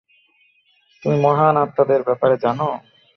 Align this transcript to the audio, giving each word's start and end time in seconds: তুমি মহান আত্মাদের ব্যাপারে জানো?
তুমি 1.03 1.17
মহান 1.21 1.55
আত্মাদের 1.63 2.01
ব্যাপারে 2.07 2.35
জানো? 2.43 2.67